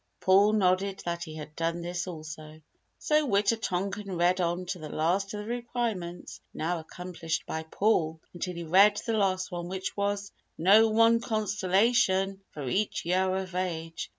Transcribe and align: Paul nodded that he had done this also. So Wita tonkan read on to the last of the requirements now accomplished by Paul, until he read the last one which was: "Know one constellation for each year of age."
Paul 0.19 0.53
nodded 0.53 1.03
that 1.05 1.23
he 1.25 1.35
had 1.35 1.55
done 1.55 1.81
this 1.83 2.07
also. 2.07 2.59
So 2.97 3.27
Wita 3.27 3.55
tonkan 3.55 4.17
read 4.17 4.41
on 4.41 4.65
to 4.73 4.79
the 4.79 4.89
last 4.89 5.35
of 5.35 5.41
the 5.41 5.45
requirements 5.45 6.41
now 6.55 6.79
accomplished 6.79 7.45
by 7.45 7.61
Paul, 7.69 8.19
until 8.33 8.55
he 8.55 8.63
read 8.63 8.97
the 9.05 9.13
last 9.13 9.51
one 9.51 9.67
which 9.67 9.95
was: 9.95 10.31
"Know 10.57 10.87
one 10.89 11.19
constellation 11.19 12.41
for 12.49 12.67
each 12.67 13.05
year 13.05 13.35
of 13.35 13.53
age." 13.53 14.09